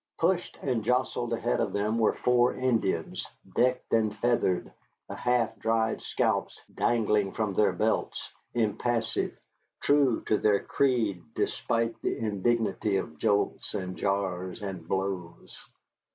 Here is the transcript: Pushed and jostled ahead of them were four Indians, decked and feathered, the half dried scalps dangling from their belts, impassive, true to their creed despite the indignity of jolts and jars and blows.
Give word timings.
Pushed 0.17 0.57
and 0.63 0.83
jostled 0.83 1.31
ahead 1.31 1.59
of 1.59 1.73
them 1.73 1.99
were 1.99 2.15
four 2.15 2.55
Indians, 2.55 3.27
decked 3.55 3.93
and 3.93 4.15
feathered, 4.15 4.71
the 5.07 5.13
half 5.13 5.55
dried 5.59 6.01
scalps 6.01 6.59
dangling 6.73 7.33
from 7.33 7.53
their 7.53 7.71
belts, 7.71 8.31
impassive, 8.55 9.37
true 9.79 10.21
to 10.23 10.39
their 10.39 10.63
creed 10.63 11.21
despite 11.35 12.01
the 12.01 12.17
indignity 12.17 12.95
of 12.97 13.19
jolts 13.19 13.75
and 13.75 13.95
jars 13.95 14.63
and 14.63 14.87
blows. 14.87 15.59